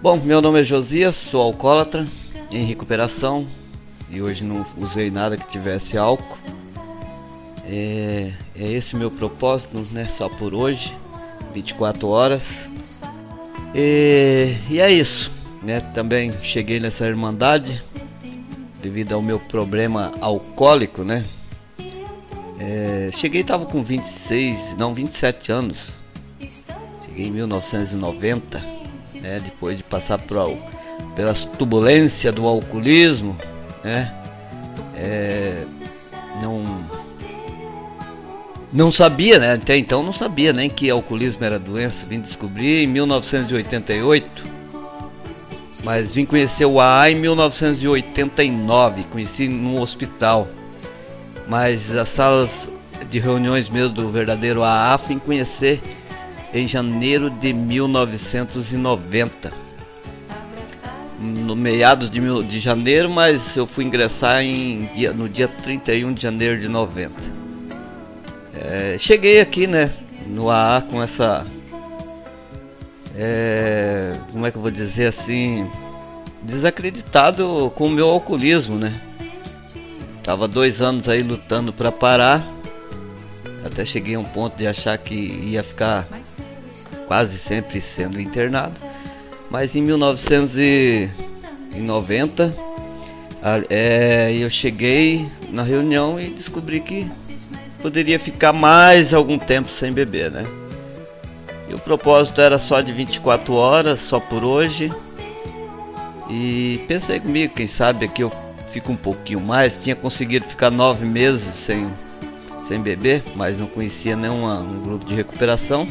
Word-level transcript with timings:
Bom, 0.00 0.16
meu 0.16 0.40
nome 0.40 0.60
é 0.60 0.64
Josias, 0.64 1.16
sou 1.16 1.42
alcoólatra 1.42 2.06
em 2.52 2.62
recuperação 2.62 3.44
e 4.08 4.22
hoje 4.22 4.44
não 4.44 4.64
usei 4.76 5.10
nada 5.10 5.36
que 5.36 5.48
tivesse 5.48 5.98
álcool. 5.98 6.38
É, 7.64 8.32
é 8.54 8.70
esse 8.70 8.94
meu 8.94 9.10
propósito, 9.10 9.84
né? 9.90 10.08
Só 10.16 10.28
por 10.28 10.54
hoje, 10.54 10.96
24 11.52 12.06
horas. 12.06 12.44
E, 13.74 14.54
e 14.70 14.80
é 14.80 14.88
isso, 14.88 15.32
né? 15.64 15.80
Também 15.80 16.30
cheguei 16.44 16.78
nessa 16.78 17.04
irmandade 17.04 17.82
devido 18.80 19.14
ao 19.14 19.20
meu 19.20 19.40
problema 19.40 20.12
alcoólico, 20.20 21.02
né? 21.02 21.24
É, 22.60 23.10
cheguei 23.16 23.40
estava 23.40 23.66
com 23.66 23.82
26, 23.82 24.78
não 24.78 24.94
27 24.94 25.50
anos. 25.50 25.78
Cheguei 27.04 27.26
em 27.26 27.32
1990 27.32 28.77
né? 29.28 29.40
Depois 29.42 29.76
de 29.76 29.82
passar 29.82 30.20
por, 30.20 30.58
pelas 31.14 31.44
turbulências 31.44 32.34
do 32.34 32.46
alcoolismo, 32.46 33.36
né? 33.84 34.12
É, 34.96 35.64
não 36.42 36.64
não 38.72 38.92
sabia, 38.92 39.38
né? 39.38 39.54
Até 39.54 39.76
então 39.76 40.02
não 40.02 40.12
sabia 40.12 40.52
nem 40.52 40.68
que 40.68 40.90
alcoolismo 40.90 41.44
era 41.44 41.58
doença. 41.58 42.04
Vim 42.06 42.20
descobrir 42.20 42.84
em 42.84 42.86
1988. 42.86 44.58
Mas 45.84 46.10
vim 46.10 46.26
conhecer 46.26 46.64
o 46.64 46.80
AA 46.80 47.12
em 47.12 47.14
1989, 47.14 49.04
conheci 49.04 49.46
num 49.46 49.80
hospital. 49.80 50.48
Mas 51.46 51.94
as 51.96 52.08
salas 52.08 52.50
de 53.08 53.18
reuniões 53.20 53.68
mesmo 53.68 53.94
do 53.94 54.10
verdadeiro 54.10 54.62
AA 54.64 54.96
vim 54.96 55.18
conhecer 55.18 55.80
em 56.52 56.66
janeiro 56.66 57.30
de 57.30 57.52
1990. 57.52 59.52
No 61.20 61.56
meados 61.56 62.10
de, 62.10 62.20
mil, 62.20 62.42
de 62.42 62.60
janeiro, 62.60 63.10
mas 63.10 63.56
eu 63.56 63.66
fui 63.66 63.84
ingressar 63.84 64.42
em, 64.42 64.88
no 65.14 65.28
dia 65.28 65.48
31 65.48 66.12
de 66.12 66.22
janeiro 66.22 66.60
de 66.60 66.68
90. 66.68 67.12
É, 68.54 68.96
cheguei 68.98 69.40
aqui, 69.40 69.66
né, 69.66 69.92
no 70.26 70.50
AA 70.50 70.82
com 70.82 71.02
essa. 71.02 71.44
É, 73.16 74.12
como 74.30 74.46
é 74.46 74.50
que 74.50 74.56
eu 74.56 74.62
vou 74.62 74.70
dizer 74.70 75.06
assim? 75.06 75.68
Desacreditado 76.42 77.72
com 77.74 77.86
o 77.86 77.90
meu 77.90 78.08
alcoolismo, 78.08 78.76
né? 78.76 79.00
Tava 80.22 80.46
dois 80.46 80.80
anos 80.80 81.08
aí 81.08 81.22
lutando 81.22 81.72
para 81.72 81.90
parar. 81.90 82.46
Até 83.64 83.84
cheguei 83.84 84.14
a 84.14 84.20
um 84.20 84.24
ponto 84.24 84.56
de 84.56 84.66
achar 84.66 84.96
que 84.98 85.14
ia 85.14 85.64
ficar 85.64 86.06
quase 87.08 87.36
sempre 87.38 87.80
sendo 87.80 88.20
internado. 88.20 88.76
Mas 89.50 89.74
em 89.74 89.82
1990 89.82 92.54
é, 93.70 94.34
eu 94.38 94.50
cheguei 94.50 95.26
na 95.50 95.62
reunião 95.62 96.20
e 96.20 96.28
descobri 96.28 96.80
que 96.80 97.10
poderia 97.80 98.20
ficar 98.20 98.52
mais 98.52 99.14
algum 99.14 99.38
tempo 99.38 99.70
sem 99.70 99.90
beber, 99.92 100.30
né? 100.30 100.44
E 101.68 101.74
o 101.74 101.78
propósito 101.78 102.40
era 102.40 102.58
só 102.58 102.80
de 102.80 102.90
24 102.92 103.54
horas, 103.54 104.00
só 104.00 104.18
por 104.20 104.44
hoje. 104.44 104.90
E 106.30 106.80
pensei 106.86 107.18
comigo, 107.20 107.54
quem 107.54 107.66
sabe 107.66 108.06
aqui 108.06 108.22
eu 108.22 108.32
fico 108.72 108.92
um 108.92 108.96
pouquinho 108.96 109.40
mais. 109.40 109.82
Tinha 109.82 109.96
conseguido 109.96 110.46
ficar 110.46 110.70
nove 110.70 111.06
meses 111.06 111.42
sem, 111.66 111.86
sem 112.66 112.80
beber, 112.80 113.22
mas 113.34 113.58
não 113.58 113.66
conhecia 113.66 114.16
nenhum 114.16 114.46
um 114.46 114.82
grupo 114.82 115.04
de 115.04 115.14
recuperação. 115.14 115.86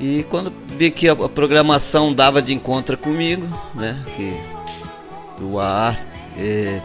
E 0.00 0.24
quando 0.30 0.50
vi 0.78 0.90
que 0.90 1.06
a, 1.08 1.14
programação 1.14 2.14
dava 2.14 2.40
de 2.40 2.54
encontro 2.54 2.96
comigo, 2.96 3.46
né? 3.74 4.02
Que 4.16 4.34
o 5.44 5.60
ar 5.60 6.00
é, 6.38 6.80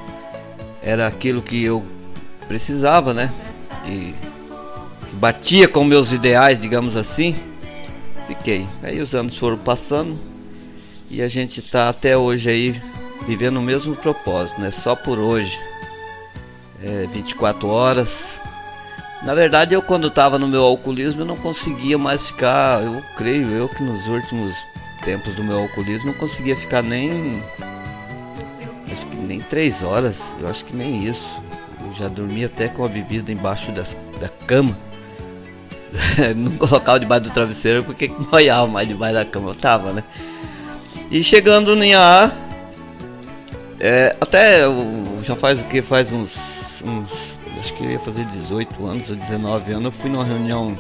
era 0.84 1.08
aquilo 1.08 1.42
que 1.42 1.64
eu 1.64 1.86
precisava, 2.46 3.14
né? 3.14 3.34
Que 3.86 4.14
batia 5.14 5.66
com 5.66 5.86
meus 5.86 6.12
ideais, 6.12 6.60
digamos 6.60 6.98
assim. 6.98 7.34
Fiquei. 8.28 8.68
Aí 8.84 9.00
os 9.00 9.16
anos 9.16 9.38
foram 9.38 9.58
passando 9.58 10.20
e 11.10 11.22
a 11.22 11.30
gente 11.30 11.62
está 11.62 11.88
até 11.88 12.18
hoje 12.18 12.50
aí 12.50 12.82
vivendo 13.26 13.58
o 13.58 13.62
mesmo 13.62 13.96
propósito, 13.96 14.60
né? 14.60 14.72
Só 14.72 14.94
por 14.94 15.18
hoje. 15.20 15.58
É, 16.84 17.08
24 17.14 17.70
horas 17.70 18.10
na 19.26 19.34
verdade, 19.34 19.74
eu 19.74 19.82
quando 19.82 20.08
estava 20.08 20.38
no 20.38 20.48
meu 20.48 20.64
alcoolismo, 20.64 21.22
eu 21.22 21.26
não 21.26 21.36
conseguia 21.36 21.98
mais 21.98 22.28
ficar, 22.28 22.84
eu 22.84 23.02
creio 23.18 23.50
eu 23.50 23.68
que 23.68 23.84
nos 23.84 24.06
últimos 24.06 24.54
tempos 25.04 25.36
do 25.36 25.44
meu 25.44 25.60
alcoolismo 25.60 26.08
não 26.08 26.14
conseguia 26.14 26.56
ficar 26.56 26.84
nem 26.84 27.42
acho 28.92 29.06
que 29.08 29.16
nem 29.16 29.40
três 29.40 29.82
horas, 29.82 30.16
eu 30.40 30.48
acho 30.48 30.64
que 30.64 30.76
nem 30.76 31.08
isso. 31.08 31.28
Eu 31.82 31.96
já 31.96 32.08
dormia 32.08 32.46
até 32.46 32.68
com 32.68 32.86
a 32.86 32.88
bebida 32.88 33.32
embaixo 33.32 33.72
da, 33.72 33.84
da 34.20 34.30
cama. 34.46 34.78
não 36.36 36.52
colocava 36.58 37.00
debaixo 37.00 37.26
do 37.26 37.32
travesseiro 37.32 37.84
porque 37.84 38.12
noiava 38.32 38.68
mais 38.68 38.88
debaixo 38.88 39.16
da 39.16 39.26
cama, 39.26 39.50
eu 39.50 39.56
tava, 39.56 39.92
né? 39.92 40.04
E 41.10 41.24
chegando 41.24 41.74
em 41.84 41.96
A, 41.96 42.32
é, 43.80 44.16
até 44.22 44.62
já 45.24 45.36
faz 45.36 45.60
o 45.60 45.64
que? 45.64 45.82
Faz 45.82 46.14
uns, 46.14 46.36
uns 46.84 47.35
acho 47.66 47.74
que 47.74 47.84
eu 47.84 47.92
ia 47.92 48.00
fazer 48.00 48.24
18 48.26 48.86
anos 48.86 49.10
ou 49.10 49.16
19 49.16 49.72
anos, 49.72 49.86
eu 49.86 49.92
fui 50.00 50.08
numa 50.08 50.24
reunião 50.24 50.78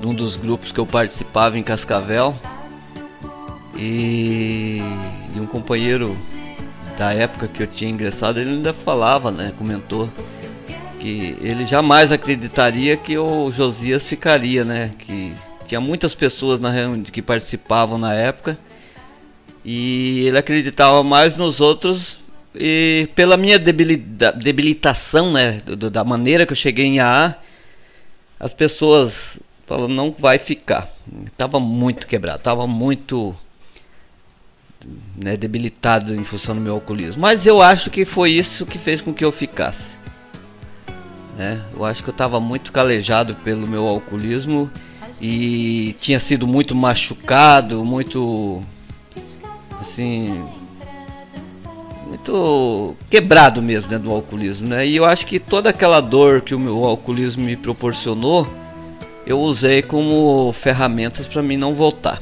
de 0.00 0.06
um 0.06 0.14
dos 0.14 0.36
grupos 0.36 0.70
que 0.70 0.78
eu 0.78 0.84
participava 0.84 1.58
em 1.58 1.62
Cascavel 1.62 2.36
e, 3.74 4.82
e 5.34 5.40
um 5.40 5.46
companheiro 5.46 6.14
da 6.98 7.14
época 7.14 7.48
que 7.48 7.62
eu 7.62 7.66
tinha 7.66 7.90
ingressado, 7.90 8.38
ele 8.38 8.50
ainda 8.50 8.74
falava, 8.74 9.30
né, 9.30 9.54
comentou 9.56 10.10
que 10.98 11.38
ele 11.40 11.64
jamais 11.64 12.12
acreditaria 12.12 12.98
que 12.98 13.16
o 13.16 13.50
Josias 13.50 14.02
ficaria, 14.02 14.62
né, 14.62 14.90
que 14.98 15.32
tinha 15.66 15.80
muitas 15.80 16.14
pessoas 16.14 16.60
na 16.60 16.70
reunião 16.70 17.02
que 17.02 17.22
participavam 17.22 17.96
na 17.96 18.12
época 18.12 18.58
e 19.64 20.24
ele 20.26 20.36
acreditava 20.36 21.02
mais 21.02 21.34
nos 21.34 21.62
outros 21.62 22.19
e 22.54 23.08
pela 23.14 23.36
minha 23.36 23.58
debilitação, 23.58 25.32
né, 25.32 25.62
da 25.92 26.02
maneira 26.02 26.44
que 26.44 26.52
eu 26.52 26.56
cheguei 26.56 26.86
em 26.86 27.00
AA, 27.00 27.36
as 28.38 28.52
pessoas 28.52 29.38
falam 29.66 29.86
não 29.86 30.14
vai 30.18 30.38
ficar. 30.38 30.90
Tava 31.36 31.60
muito 31.60 32.06
quebrado, 32.06 32.42
tava 32.42 32.66
muito 32.66 33.36
né, 35.16 35.36
debilitado 35.36 36.14
em 36.14 36.24
função 36.24 36.54
do 36.54 36.60
meu 36.60 36.74
alcoolismo. 36.74 37.20
Mas 37.20 37.46
eu 37.46 37.62
acho 37.62 37.90
que 37.90 38.04
foi 38.04 38.32
isso 38.32 38.66
que 38.66 38.78
fez 38.78 39.00
com 39.00 39.14
que 39.14 39.24
eu 39.24 39.30
ficasse. 39.30 39.90
Né? 41.36 41.62
Eu 41.72 41.84
acho 41.84 42.02
que 42.02 42.10
eu 42.10 42.12
estava 42.12 42.40
muito 42.40 42.72
calejado 42.72 43.34
pelo 43.36 43.66
meu 43.66 43.86
alcoolismo 43.86 44.68
e 45.20 45.94
tinha 46.00 46.18
sido 46.18 46.46
muito 46.48 46.74
machucado, 46.74 47.84
muito 47.84 48.60
assim 49.80 50.44
muito 52.10 52.96
quebrado 53.08 53.62
mesmo 53.62 53.88
dentro 53.88 54.08
do 54.08 54.14
alcoolismo, 54.14 54.68
né? 54.68 54.84
E 54.84 54.96
eu 54.96 55.04
acho 55.04 55.24
que 55.26 55.38
toda 55.38 55.70
aquela 55.70 56.00
dor 56.00 56.40
que 56.40 56.54
o 56.54 56.58
meu 56.58 56.84
alcoolismo 56.84 57.44
me 57.44 57.56
proporcionou, 57.56 58.46
eu 59.24 59.38
usei 59.38 59.80
como 59.80 60.52
ferramentas 60.60 61.26
para 61.26 61.40
mim 61.40 61.56
não 61.56 61.72
voltar. 61.72 62.20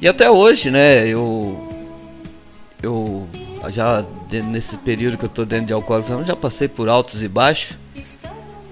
E 0.00 0.06
até 0.06 0.30
hoje, 0.30 0.70
né? 0.70 1.08
Eu 1.08 1.66
eu 2.82 3.26
já 3.70 4.04
nesse 4.30 4.76
período 4.76 5.16
que 5.16 5.24
eu 5.24 5.30
tô 5.30 5.44
dentro 5.44 5.66
de 5.66 5.72
alcoolismo, 5.72 6.24
já 6.24 6.36
passei 6.36 6.68
por 6.68 6.88
altos 6.88 7.22
e 7.22 7.28
baixos. 7.28 7.78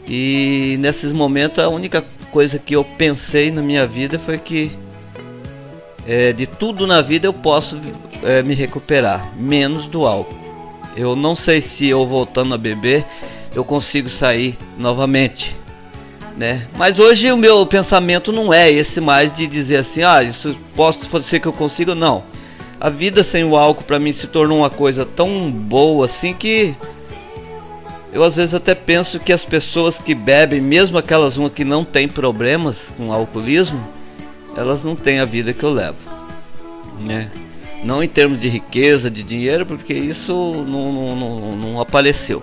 E 0.07 0.77
nesses 0.81 1.15
momentos 1.15 1.59
a 1.59 1.69
única 1.71 2.05
coisa 2.31 2.59
que 2.59 2.77
eu 2.77 2.85
pensei 2.85 3.51
na 3.51 3.63
minha 3.63 3.87
vida 3.87 4.19
foi 4.19 4.37
que 4.37 4.71
é, 6.07 6.31
de 6.35 6.47
tudo 6.47 6.87
na 6.87 7.01
vida 7.01 7.27
eu 7.27 7.33
posso 7.33 7.81
é, 8.25 8.43
me 8.43 8.55
recuperar, 8.55 9.31
menos 9.37 9.87
do 9.87 10.07
álcool. 10.07 10.43
Eu 10.97 11.15
não 11.15 11.37
sei 11.37 11.61
se 11.61 11.89
eu 11.89 12.07
voltando 12.07 12.55
a 12.55 12.59
beber 12.59 13.05
eu 13.55 13.65
consigo 13.65 14.11
sair 14.11 14.59
novamente, 14.77 15.57
né? 16.37 16.67
Mas 16.77 16.99
hoje 16.99 17.31
o 17.31 17.37
meu 17.37 17.65
pensamento 17.67 18.33
não 18.33 18.53
é 18.53 18.71
esse 18.71 19.01
mais 19.01 19.35
de 19.35 19.47
dizer 19.47 19.77
assim, 19.77 20.03
ah, 20.03 20.23
isso 20.23 20.57
posso, 20.75 20.99
pode 21.09 21.25
ser 21.25 21.41
que 21.41 21.47
eu 21.47 21.53
consiga, 21.53 21.95
não. 21.95 22.25
A 22.81 22.91
vida 22.91 23.23
sem 23.23 23.45
o 23.45 23.57
álcool 23.57 23.85
para 23.85 23.99
mim 23.99 24.13
se 24.13 24.27
tornou 24.27 24.59
uma 24.59 24.71
coisa 24.71 25.07
tão 25.07 25.51
boa 25.51 26.07
assim 26.07 26.35
que 26.35 26.75
eu 28.13 28.23
às 28.23 28.37
vezes 28.37 28.55
até 28.55 28.75
penso 28.75 29.19
que 29.19 29.33
as 29.33 29.45
pessoas 29.45 29.97
que 29.99 30.15
bebem, 30.15 30.61
mesmo 30.61 30.99
aquelas 30.99 31.37
uma 31.37 31.49
que 31.49 31.65
não 31.65 31.85
tem 31.85 32.09
problemas 32.09 32.77
com 32.97 33.13
alcoolismo, 33.13 33.81
elas 34.57 34.83
não 34.83 34.95
têm 34.95 35.21
a 35.21 35.25
vida 35.25 35.53
que 35.53 35.63
eu 35.63 35.73
levo, 35.73 35.99
né? 37.01 37.31
Não 37.85 38.03
em 38.03 38.09
termos 38.09 38.41
de 38.41 38.49
riqueza, 38.49 39.11
de 39.11 39.23
dinheiro, 39.23 39.67
porque 39.67 39.93
isso 39.93 40.33
não, 40.67 40.93
não, 40.93 41.17
não, 41.17 41.51
não 41.51 41.81
apareceu. 41.81 42.43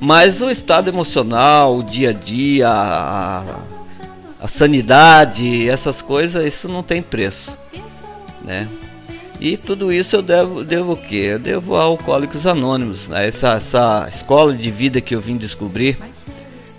Mas 0.00 0.40
o 0.40 0.50
estado 0.50 0.88
emocional, 0.88 1.76
o 1.76 1.82
dia 1.82 2.10
a 2.10 2.12
dia, 2.12 2.68
a, 2.68 3.60
a 4.40 4.48
sanidade, 4.48 5.68
essas 5.68 6.02
coisas, 6.02 6.44
isso 6.44 6.68
não 6.68 6.82
tem 6.82 7.00
preço. 7.02 7.50
né? 8.42 8.66
E 9.40 9.56
tudo 9.56 9.90
isso 9.92 10.16
eu 10.16 10.22
devo, 10.22 10.64
devo 10.64 10.92
o 10.92 10.96
quê? 10.96 11.30
Eu 11.32 11.38
devo 11.38 11.74
a 11.76 11.82
Alcoólicos 11.82 12.46
Anônimos, 12.46 13.10
a 13.10 13.22
essa, 13.22 13.54
essa 13.54 14.08
escola 14.14 14.54
de 14.54 14.70
vida 14.70 15.00
que 15.00 15.14
eu 15.14 15.20
vim 15.20 15.38
descobrir, 15.38 15.98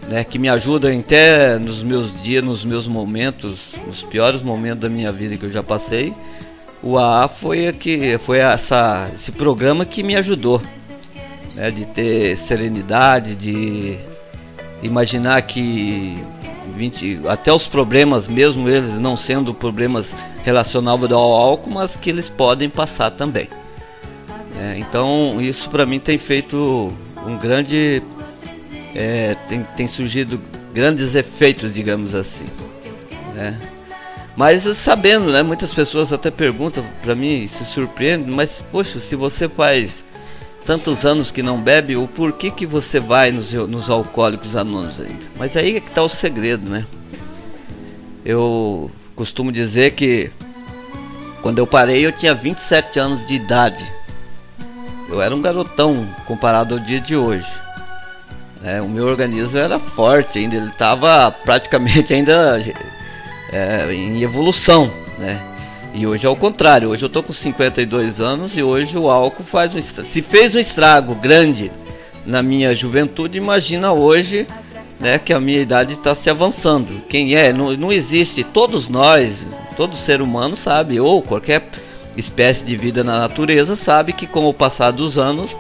né, 0.08 0.24
que 0.24 0.38
me 0.38 0.48
ajuda 0.48 0.92
até 0.94 1.58
nos 1.58 1.81
meus 1.81 2.22
dias, 2.22 2.44
nos 2.44 2.63
meus 2.63 2.86
momentos, 2.86 3.60
nos 3.88 4.04
piores 4.04 4.44
momentos 4.44 4.81
da 4.81 4.90
minha 4.90 5.12
vida 5.12 5.36
que 5.36 5.46
eu 5.46 5.50
já 5.50 5.63
passei. 5.63 6.13
O 6.83 6.98
AA 6.98 7.28
foi, 7.28 7.72
que, 7.74 8.18
foi 8.25 8.39
essa, 8.39 9.10
esse 9.13 9.31
programa 9.31 9.86
que 9.86 10.01
me 10.01 10.16
ajudou, 10.16 10.62
né, 11.56 11.69
de 11.69 11.86
ter 11.86 12.38
serenidade, 12.38 13.36
de 13.36 14.00
imaginar 14.81 15.42
que 15.44 16.16
20, 16.75 17.22
até 17.28 17.54
os 17.54 17.68
problemas, 17.68 18.28
mesmo 18.28 18.68
eles 18.68 19.00
não 19.00 19.16
sendo 19.16 19.54
problemas 19.54 20.07
relacionados 20.44 21.12
ao 21.12 21.33
álcool, 21.33 21.69
mas 21.69 21.95
que 21.95 22.10
eles 22.10 22.28
podem 22.30 22.69
passar 22.69 23.12
também. 23.12 23.48
É, 24.60 24.77
então 24.77 25.42
isso 25.42 25.69
para 25.69 25.86
mim 25.86 26.00
tem 26.00 26.18
feito 26.18 26.92
um 27.25 27.38
grande, 27.38 28.01
é, 28.95 29.36
tem, 29.48 29.66
tem 29.77 29.88
surgido 29.88 30.39
grandes 30.74 31.16
efeitos, 31.16 31.74
digamos 31.74 32.16
assim. 32.16 32.45
Né? 33.36 33.60
Mas 34.36 34.63
sabendo, 34.78 35.31
né, 35.31 35.44
muitas 35.44 35.74
pessoas 35.74 36.13
até 36.13 36.31
perguntam 36.31 36.83
para 37.01 37.13
mim, 37.13 37.50
se 37.57 37.66
surpreendem, 37.66 38.33
mas 38.33 38.50
poxa, 38.72 39.00
se 39.00 39.16
você 39.16 39.48
faz 39.50 40.04
tantos 40.66 41.06
anos 41.06 41.31
que 41.31 41.44
não 41.44 41.60
bebe, 41.60 41.98
o 41.98 42.07
porquê 42.07 42.50
que 42.50 42.66
você 42.66 43.00
vai 43.00 43.31
nos, 43.31 43.51
nos 43.51 43.89
alcoólicos 43.89 44.56
anônimos 44.56 45.00
ainda? 45.00 45.25
Mas 45.38 45.56
aí 45.57 45.78
é 45.78 45.80
que 45.80 45.89
está 45.89 46.01
o 46.01 46.10
segredo, 46.10 46.72
né? 46.72 46.86
Eu 48.24 48.89
costumo 49.16 49.51
dizer 49.51 49.92
que 49.92 50.31
quando 51.42 51.57
eu 51.57 51.68
parei 51.68 52.06
eu 52.06 52.12
tinha 52.12 52.34
27 52.34 53.00
anos 53.00 53.27
de 53.27 53.36
idade. 53.36 53.86
Eu 55.10 55.22
era 55.22 55.36
um 55.36 55.42
garotão 55.42 56.07
comparado 56.25 56.75
ao 56.75 56.80
dia 56.80 57.01
de 57.01 57.16
hoje. 57.16 57.48
É, 58.63 58.80
o 58.80 58.88
meu 58.88 59.07
organismo 59.07 59.57
era 59.57 59.80
forte 59.80 60.38
ainda, 60.38 60.56
ele 60.56 60.68
estava 60.68 61.31
praticamente 61.44 62.13
ainda 62.13 62.62
é, 63.51 63.94
em 63.94 64.21
evolução, 64.21 64.92
né? 65.18 65.39
E 65.94 66.07
hoje 66.07 66.25
é 66.25 66.30
o 66.30 66.36
contrário, 66.36 66.89
hoje 66.89 67.03
eu 67.03 67.09
tô 67.09 67.21
com 67.21 67.33
52 67.33 68.21
anos 68.21 68.56
e 68.56 68.63
hoje 68.63 68.98
o 68.98 69.09
álcool 69.09 69.44
faz 69.44 69.74
um 69.74 69.77
estrago. 69.77 70.09
Se 70.09 70.21
fez 70.21 70.56
um 70.56 70.59
estrago 70.59 71.13
grande 71.15 71.69
na 72.25 72.42
minha 72.42 72.74
juventude, 72.74 73.38
imagina 73.38 73.92
hoje 73.92 74.48
né, 75.01 75.19
que 75.19 75.33
a 75.33 75.39
minha 75.39 75.59
idade 75.59 75.94
está 75.94 76.15
se 76.15 76.30
avançando. 76.30 77.01
Quem 77.09 77.36
é? 77.36 77.51
Não, 77.51 77.75
não 77.75 77.92
existe. 77.92 78.42
Todos 78.42 78.88
nós, 78.88 79.38
todo 79.75 79.98
ser 79.98 80.21
humano 80.21 80.56
sabe, 80.56 80.98
ou 80.98 81.21
qualquer 81.21 81.68
espécie 82.15 82.63
de 82.63 82.77
vida 82.77 83.03
na 83.03 83.19
natureza 83.19 83.75
sabe 83.75 84.13
que 84.13 84.27
com 84.27 84.48
o 84.48 84.53
passar 84.53 84.92
dos 84.92 85.18
anos, 85.18 85.56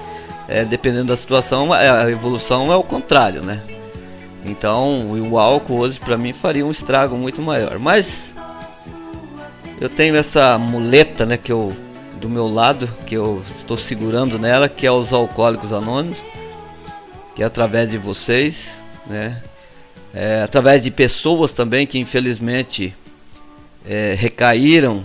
é, 0.47 0.63
dependendo 0.63 1.07
da 1.07 1.17
situação, 1.17 1.73
a 1.73 2.09
evolução 2.09 2.71
é 2.71 2.75
o 2.75 2.83
contrário, 2.83 3.45
né? 3.45 3.59
Então 4.45 5.11
o 5.11 5.37
álcool 5.37 5.79
hoje 5.79 5.99
para 5.99 6.17
mim 6.17 6.33
faria 6.33 6.65
um 6.65 6.71
estrago 6.71 7.15
muito 7.15 7.41
maior. 7.41 7.79
Mas 7.79 8.35
eu 9.79 9.89
tenho 9.89 10.15
essa 10.15 10.57
muleta, 10.57 11.25
né, 11.25 11.37
que 11.37 11.51
eu 11.51 11.69
do 12.19 12.29
meu 12.29 12.47
lado, 12.47 12.87
que 13.07 13.15
eu 13.15 13.43
estou 13.57 13.75
segurando 13.75 14.37
nela, 14.37 14.69
que 14.69 14.85
é 14.85 14.91
os 14.91 15.11
alcoólicos 15.11 15.73
anônimos, 15.73 16.19
que 17.35 17.41
é 17.41 17.45
através 17.45 17.89
de 17.89 17.97
vocês, 17.97 18.55
né, 19.07 19.41
é, 20.13 20.43
através 20.43 20.83
de 20.83 20.91
pessoas 20.91 21.51
também 21.51 21.87
que 21.87 21.97
infelizmente 21.97 22.93
é, 23.83 24.13
recaíram 24.15 25.03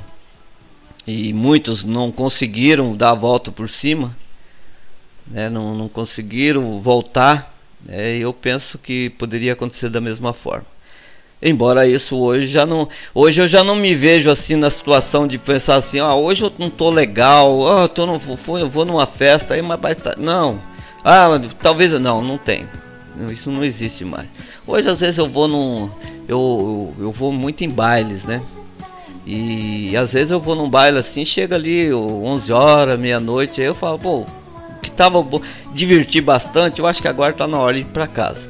e 1.07 1.33
muitos 1.33 1.83
não 1.83 2.13
conseguiram 2.13 2.95
dar 2.95 3.13
a 3.13 3.15
volta 3.15 3.51
por 3.51 3.71
cima, 3.71 4.15
né, 5.27 5.49
não, 5.49 5.75
não 5.75 5.89
conseguiram 5.89 6.83
voltar. 6.83 7.56
Né, 7.85 8.19
eu 8.19 8.33
penso 8.33 8.79
que 8.79 9.11
poderia 9.11 9.53
acontecer 9.53 9.89
da 9.89 10.01
mesma 10.01 10.33
forma. 10.33 10.67
Embora 11.41 11.87
isso 11.87 12.17
hoje 12.17 12.47
já 12.47 12.65
não. 12.65 12.89
Hoje 13.15 13.43
eu 13.43 13.47
já 13.47 13.63
não 13.63 13.77
me 13.77 13.95
vejo 13.95 14.31
assim 14.31 14.57
na 14.57 14.71
situação 14.71 15.27
de 15.27 15.37
pensar 15.37 15.77
assim, 15.77 15.99
ah, 15.99 16.15
hoje 16.15 16.43
eu 16.43 16.53
não 16.59 16.71
tô 16.71 16.89
legal, 16.89 17.77
ah, 17.77 17.83
eu, 17.83 17.89
tô 17.89 18.07
no, 18.07 18.21
eu 18.59 18.69
vou 18.71 18.87
numa 18.87 19.07
festa 19.07 19.55
aí, 19.55 19.61
mas 19.61 19.79
vai 19.79 19.93
estar. 19.93 20.17
Não. 20.17 20.61
Ah, 21.05 21.29
talvez 21.61 21.93
não, 22.01 22.23
não 22.23 22.39
tem. 22.39 22.67
Isso 23.31 23.51
não 23.51 23.65
existe 23.65 24.05
mais. 24.05 24.29
Hoje 24.67 24.89
às 24.89 24.99
vezes 24.99 25.19
eu 25.19 25.29
vou 25.29 25.47
num. 25.47 25.91
Eu, 26.27 26.95
eu, 26.99 27.05
eu 27.05 27.13
vou 27.13 27.31
muito 27.31 27.63
em 27.63 27.71
bailes, 27.71 28.23
né? 28.25 28.43
E 29.27 29.97
às 29.97 30.13
vezes 30.13 30.31
eu 30.31 30.41
vou 30.41 30.55
num 30.55 30.71
baile 30.71 30.99
assim, 30.99 31.25
chega 31.25 31.57
ali 31.57 31.93
11 31.93 32.53
horas, 32.53 32.99
meia-noite, 32.99 33.61
aí 33.61 33.67
eu 33.67 33.75
falo, 33.75 33.99
pô, 33.99 34.25
que 34.81 34.91
tava 34.91 35.25
divertir 35.77 36.23
bastante, 36.23 36.81
eu 36.81 36.87
acho 36.87 37.01
que 37.01 37.09
agora 37.09 37.33
tá 37.33 37.47
na 37.47 37.59
hora 37.59 37.75
de 37.75 37.81
ir 37.81 37.85
pra 37.85 38.07
casa. 38.07 38.41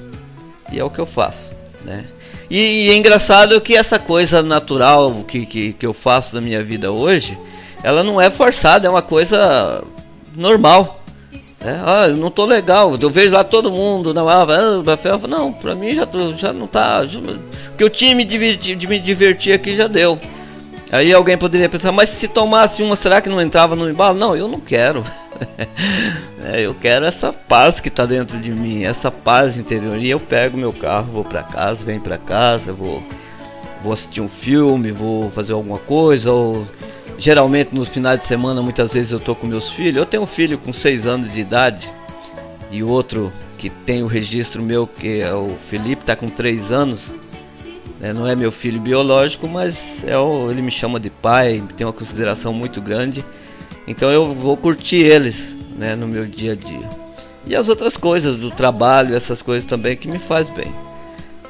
E 0.73 0.79
é 0.79 0.85
o 0.85 0.91
que 0.91 0.99
eu 0.99 1.07
faço, 1.07 1.51
né? 1.85 2.05
E, 2.49 2.87
e, 2.87 2.91
é 2.91 2.95
engraçado 2.95 3.61
que 3.61 3.77
essa 3.77 3.99
coisa 3.99 4.43
natural 4.43 5.25
que, 5.27 5.45
que, 5.45 5.73
que 5.73 5.87
eu 5.87 5.93
faço 5.93 6.35
na 6.35 6.41
minha 6.41 6.63
vida 6.63 6.93
hoje, 6.93 7.37
ela 7.83 8.05
não 8.05 8.21
é 8.21 8.31
forçada, 8.31 8.87
é 8.87 8.91
uma 8.91 9.03
coisa 9.03 9.83
normal. 10.35 11.03
É, 11.61 11.71
ah, 11.85 12.07
eu 12.09 12.17
não 12.17 12.31
tô 12.31 12.45
legal, 12.45 12.97
eu 13.01 13.11
vejo 13.11 13.33
lá 13.33 13.43
todo 13.43 13.71
mundo 13.71 14.15
na 14.15 14.21
ah, 14.21 15.27
não, 15.29 15.53
pra 15.53 15.75
mim 15.75 15.95
já, 15.95 16.07
tô, 16.07 16.35
já 16.37 16.53
não 16.53 16.67
tá. 16.67 17.05
Já, 17.07 17.19
porque 17.21 17.83
eu 17.83 17.91
tinha 17.91 18.15
me 18.15 18.25
divertir, 18.25 18.77
de 18.77 18.87
me 18.87 19.01
divertir 19.01 19.53
aqui 19.53 19.75
já 19.75 19.89
deu. 19.89 20.19
Aí 20.91 21.13
alguém 21.13 21.37
poderia 21.37 21.69
pensar, 21.69 21.91
mas 21.91 22.11
se 22.11 22.29
tomasse 22.29 22.83
uma, 22.83 22.97
será 22.97 23.21
que 23.21 23.29
não 23.29 23.41
entrava 23.41 23.75
no 23.75 23.91
embalo? 23.91 24.19
Não, 24.19 24.37
eu 24.37 24.47
não 24.47 24.61
quero. 24.61 25.05
é, 26.45 26.61
eu 26.61 26.75
quero 26.75 27.05
essa 27.05 27.33
paz 27.33 27.81
que 27.81 27.89
está 27.89 28.07
dentro 28.07 28.39
de 28.39 28.53
mim, 28.53 28.85
essa 28.85 29.11
paz 29.11 29.57
interior. 29.57 29.99
E 29.99 30.09
eu 30.09 30.21
pego 30.21 30.57
meu 30.57 30.73
carro, 30.73 31.11
vou 31.11 31.25
para 31.25 31.43
casa, 31.43 31.85
venho 31.85 32.01
para 32.01 32.19
casa, 32.19 32.73
vou, 32.73 33.03
vou 33.83 33.93
assistir 33.93 34.21
um 34.21 34.29
filme, 34.29 34.93
vou 34.93 35.31
fazer 35.33 35.53
alguma 35.53 35.79
coisa. 35.79 36.31
Ou 36.31 36.67
geralmente 37.19 37.75
nos 37.75 37.89
finais 37.89 38.21
de 38.21 38.27
semana, 38.27 38.63
muitas 38.63 38.93
vezes 38.93 39.11
eu 39.11 39.21
tô 39.21 39.35
com 39.35 39.47
meus 39.47 39.71
filhos. 39.71 39.97
Eu 39.97 40.07
tenho 40.07 40.23
um 40.23 40.27
filho 40.27 40.57
com 40.57 40.73
6 40.73 41.07
anos 41.07 41.33
de 41.33 41.41
idade 41.41 41.91
e 42.71 42.83
outro 42.83 43.33
que 43.59 43.71
tem 43.71 44.03
o 44.03 44.07
registro 44.07 44.63
meu, 44.63 44.87
que 44.87 45.21
é 45.21 45.33
o 45.33 45.57
Felipe, 45.69 46.03
está 46.03 46.15
com 46.15 46.29
3 46.29 46.71
anos. 46.71 47.01
É, 48.01 48.13
não 48.13 48.27
é 48.27 48.37
meu 48.37 48.53
filho 48.53 48.81
biológico, 48.81 49.49
mas 49.49 49.77
é 50.07 50.17
o, 50.17 50.51
ele 50.51 50.61
me 50.61 50.71
chama 50.71 51.01
de 51.01 51.09
pai, 51.09 51.63
tem 51.77 51.87
uma 51.87 51.93
consideração 51.93 52.53
muito 52.53 52.81
grande. 52.81 53.25
Então 53.87 54.11
eu 54.11 54.35
vou 54.35 54.57
curtir 54.57 55.05
eles, 55.05 55.37
né, 55.77 55.95
no 55.97 56.07
meu 56.07 56.27
dia 56.27 56.53
a 56.53 56.55
dia. 56.55 56.89
E 57.47 57.55
as 57.55 57.69
outras 57.69 57.97
coisas 57.97 58.41
do 58.41 58.51
trabalho, 58.51 59.15
essas 59.15 59.41
coisas 59.41 59.69
também 59.69 59.97
que 59.97 60.09
me 60.09 60.19
faz 60.19 60.49
bem. 60.51 60.73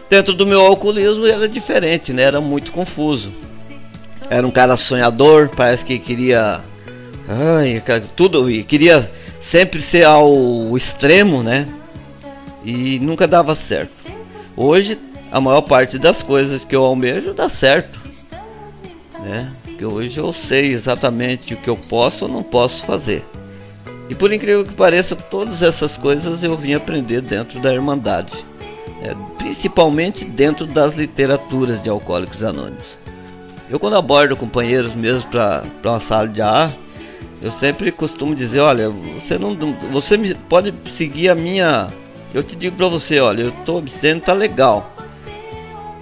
Dentro 0.08 0.34
do 0.34 0.46
meu 0.46 0.60
alcoolismo 0.60 1.26
era 1.26 1.48
diferente, 1.48 2.12
né? 2.12 2.22
Era 2.22 2.40
muito 2.40 2.70
confuso. 2.70 3.32
Era 4.30 4.46
um 4.46 4.50
cara 4.50 4.76
sonhador, 4.76 5.50
parece 5.56 5.84
que 5.84 5.98
queria 5.98 6.60
ai, 7.28 7.82
tudo 8.14 8.50
e 8.50 8.62
queria 8.62 9.10
sempre 9.40 9.82
ser 9.82 10.04
ao 10.04 10.76
extremo, 10.76 11.42
né? 11.42 11.66
E 12.64 12.98
nunca 13.00 13.26
dava 13.26 13.54
certo. 13.54 13.94
Hoje 14.56 14.98
a 15.36 15.40
maior 15.40 15.60
parte 15.60 15.98
das 15.98 16.22
coisas 16.22 16.64
que 16.64 16.74
eu 16.74 16.82
almejo 16.82 17.34
dá 17.34 17.46
certo, 17.46 18.00
né? 19.22 19.52
Porque 19.62 19.84
hoje 19.84 20.16
eu 20.16 20.32
sei 20.32 20.72
exatamente 20.72 21.52
o 21.52 21.58
que 21.58 21.68
eu 21.68 21.76
posso 21.76 22.24
ou 22.24 22.30
não 22.30 22.42
posso 22.42 22.82
fazer. 22.86 23.22
E 24.08 24.14
por 24.14 24.32
incrível 24.32 24.64
que 24.64 24.72
pareça, 24.72 25.14
todas 25.14 25.60
essas 25.60 25.98
coisas 25.98 26.42
eu 26.42 26.56
vim 26.56 26.72
aprender 26.72 27.20
dentro 27.20 27.60
da 27.60 27.74
Irmandade, 27.74 28.32
né? 29.02 29.14
principalmente 29.36 30.24
dentro 30.24 30.64
das 30.64 30.94
literaturas 30.94 31.82
de 31.82 31.90
Alcoólicos 31.90 32.42
Anônimos. 32.42 32.86
Eu, 33.68 33.78
quando 33.78 33.96
abordo 33.96 34.38
companheiros 34.38 34.94
mesmo 34.94 35.28
para 35.30 35.62
uma 35.84 36.00
sala 36.00 36.28
de 36.28 36.40
ar, 36.40 36.72
eu 37.42 37.52
sempre 37.52 37.92
costumo 37.92 38.34
dizer: 38.34 38.60
olha, 38.60 38.88
você 38.88 39.36
não, 39.36 39.54
você 39.92 40.16
pode 40.48 40.72
seguir 40.96 41.28
a 41.28 41.34
minha. 41.34 41.88
Eu 42.32 42.42
te 42.42 42.56
digo 42.56 42.74
para 42.74 42.88
você: 42.88 43.20
olha, 43.20 43.42
eu 43.42 43.48
estou 43.50 43.76
abstendo, 43.80 44.22
tá 44.22 44.32
legal 44.32 44.95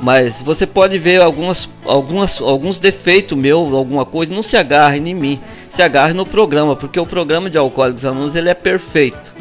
mas 0.02 0.34
você 0.42 0.66
pode 0.66 0.98
ver 0.98 1.22
algumas, 1.22 1.68
algumas, 1.84 2.40
alguns 2.40 2.78
defeitos 2.78 3.36
meu, 3.36 3.74
alguma 3.74 4.04
coisa, 4.04 4.32
não 4.32 4.42
se 4.42 4.56
agarre 4.56 4.98
em 4.98 5.14
mim, 5.14 5.40
se 5.74 5.82
agarre 5.82 6.12
no 6.12 6.26
programa, 6.26 6.76
porque 6.76 6.98
o 6.98 7.06
programa 7.06 7.48
de 7.48 7.58
Alcoólicos 7.58 8.04
Anônimos 8.04 8.36
ele 8.36 8.48
é 8.48 8.54
perfeito. 8.54 9.32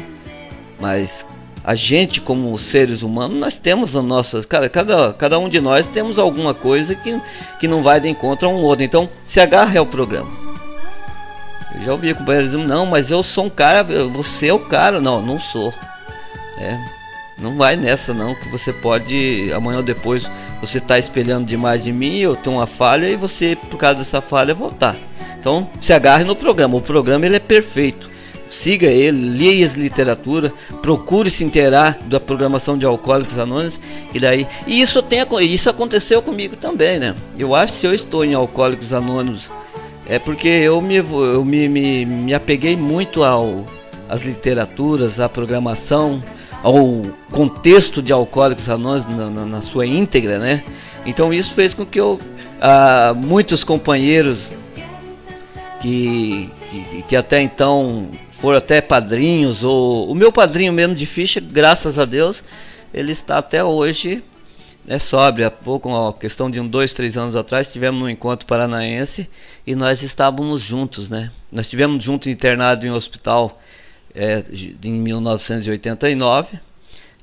Mas 0.80 1.24
a 1.62 1.74
gente 1.74 2.20
como 2.20 2.58
seres 2.58 3.02
humanos, 3.02 3.38
nós 3.38 3.58
temos 3.58 3.96
a 3.96 4.02
nossa, 4.02 4.42
cada, 4.42 4.68
cada, 4.68 5.12
cada 5.14 5.38
um 5.38 5.48
de 5.48 5.60
nós 5.60 5.88
temos 5.88 6.18
alguma 6.18 6.52
coisa 6.52 6.94
que, 6.94 7.18
que 7.58 7.66
não 7.66 7.82
vai 7.82 7.98
de 7.98 8.08
encontro 8.08 8.46
a 8.46 8.50
um 8.50 8.62
outro. 8.62 8.84
Então, 8.84 9.08
se 9.26 9.40
agarre 9.40 9.78
ao 9.78 9.86
programa. 9.86 10.30
Eu 11.74 11.84
já 11.86 11.92
ouvi 11.92 12.14
companheiros 12.14 12.50
dizendo, 12.50 12.68
não, 12.68 12.84
mas 12.86 13.10
eu 13.10 13.22
sou 13.22 13.46
um 13.46 13.50
cara, 13.50 13.82
você 13.82 14.48
é 14.48 14.54
o 14.54 14.58
cara. 14.58 15.00
Não, 15.00 15.22
não 15.22 15.40
sou. 15.40 15.72
É, 16.58 16.78
não 17.38 17.56
vai 17.56 17.76
nessa 17.76 18.12
não, 18.12 18.34
que 18.34 18.48
você 18.48 18.72
pode 18.72 19.50
amanhã 19.52 19.78
ou 19.78 19.82
depois 19.82 20.28
você 20.66 20.78
está 20.78 20.98
espelhando 20.98 21.46
demais 21.46 21.82
de 21.84 21.92
mim, 21.92 22.18
eu 22.18 22.36
tenho 22.36 22.56
uma 22.56 22.66
falha 22.66 23.08
e 23.08 23.16
você 23.16 23.56
por 23.56 23.76
causa 23.78 23.98
dessa 23.98 24.20
falha 24.20 24.54
voltar. 24.54 24.96
Então 25.38 25.68
se 25.80 25.92
agarre 25.92 26.24
no 26.24 26.34
programa. 26.34 26.76
O 26.76 26.80
programa 26.80 27.26
ele 27.26 27.36
é 27.36 27.40
perfeito. 27.40 28.08
Siga 28.50 28.86
ele, 28.86 29.36
leia 29.36 29.66
as 29.66 29.74
literatura, 29.74 30.52
procure 30.80 31.30
se 31.30 31.42
inteirar 31.42 31.98
da 32.06 32.20
programação 32.20 32.78
de 32.78 32.86
Alcoólicos 32.86 33.38
Anônimos 33.38 33.74
e 34.14 34.20
daí. 34.20 34.46
E 34.66 34.80
isso 34.80 35.02
tem 35.02 35.20
isso 35.42 35.68
aconteceu 35.68 36.22
comigo 36.22 36.56
também, 36.56 36.98
né? 36.98 37.14
Eu 37.38 37.54
acho 37.54 37.72
que 37.74 37.80
se 37.80 37.86
eu 37.86 37.92
estou 37.92 38.24
em 38.24 38.32
Alcoólicos 38.32 38.92
Anônimos 38.92 39.50
é 40.06 40.18
porque 40.18 40.48
eu 40.48 40.80
me, 40.80 40.96
eu 40.96 41.44
me, 41.44 41.68
me, 41.68 42.06
me 42.06 42.34
apeguei 42.34 42.76
muito 42.76 43.24
ao 43.24 43.64
as 44.08 44.22
literaturas, 44.22 45.18
à 45.18 45.28
programação, 45.28 46.22
ao 46.64 47.02
contexto 47.30 48.02
de 48.02 48.10
Alcoólicos 48.10 48.68
Anônimos 48.68 49.14
na, 49.14 49.30
na, 49.30 49.44
na 49.44 49.62
sua 49.62 49.86
íntegra, 49.86 50.38
né? 50.38 50.64
Então 51.04 51.32
isso 51.32 51.52
fez 51.52 51.74
com 51.74 51.84
que 51.84 52.00
eu 52.00 52.18
ah, 52.60 53.14
muitos 53.14 53.62
companheiros 53.62 54.38
que, 55.80 56.50
que, 56.70 57.02
que 57.02 57.14
até 57.16 57.42
então 57.42 58.10
foram 58.40 58.56
até 58.56 58.80
padrinhos, 58.80 59.62
ou 59.62 60.10
o 60.10 60.14
meu 60.14 60.32
padrinho 60.32 60.72
mesmo 60.72 60.94
de 60.94 61.04
ficha, 61.04 61.38
graças 61.38 61.98
a 61.98 62.06
Deus, 62.06 62.42
ele 62.92 63.12
está 63.12 63.38
até 63.38 63.62
hoje 63.62 64.24
é 64.86 64.98
sóbrio. 64.98 65.46
Há 65.46 65.50
pouco, 65.50 65.88
uma 65.88 66.12
questão 66.12 66.50
de 66.50 66.60
um, 66.60 66.66
dois, 66.66 66.92
três 66.92 67.16
anos 67.16 67.36
atrás, 67.36 67.66
tivemos 67.66 68.02
um 68.02 68.08
encontro 68.08 68.46
paranaense 68.46 69.28
e 69.66 69.74
nós 69.74 70.02
estávamos 70.02 70.62
juntos, 70.62 71.08
né? 71.08 71.30
Nós 71.50 71.68
tivemos 71.68 72.02
juntos 72.02 72.28
internado 72.28 72.86
em 72.86 72.90
um 72.90 72.94
hospital 72.94 73.60
é, 74.14 74.44
em 74.82 74.92
1989 74.92 76.58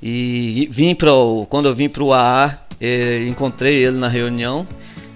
e 0.02 0.68
vim 0.72 0.94
para 0.96 1.12
quando 1.50 1.70
eu 1.70 1.76
vim 1.76 1.88
para 1.88 2.04
o 2.04 2.12
AA, 2.12 2.60
é, 2.80 3.26
encontrei 3.28 3.86
ele 3.86 3.98
na 3.98 4.08
reunião 4.08 4.66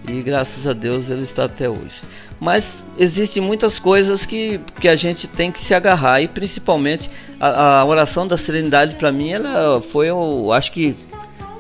e 0.07 0.21
graças 0.21 0.65
a 0.67 0.73
Deus 0.73 1.09
ele 1.09 1.23
está 1.23 1.45
até 1.45 1.67
hoje. 1.67 2.01
Mas 2.39 2.65
existem 2.97 3.41
muitas 3.41 3.79
coisas 3.79 4.25
que, 4.25 4.59
que 4.79 4.87
a 4.87 4.95
gente 4.95 5.27
tem 5.27 5.51
que 5.51 5.59
se 5.59 5.73
agarrar 5.73 6.21
e 6.21 6.27
principalmente 6.27 7.09
a, 7.39 7.79
a 7.79 7.85
oração 7.85 8.27
da 8.27 8.37
serenidade 8.37 8.95
para 8.95 9.11
mim 9.11 9.31
ela 9.31 9.81
foi 9.81 10.09
eu 10.09 10.51
acho 10.51 10.71
que 10.71 10.95